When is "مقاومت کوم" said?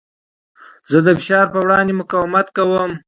2.01-2.91